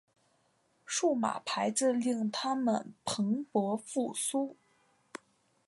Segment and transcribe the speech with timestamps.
[0.83, 4.55] 数码排字令它们蓬勃复苏。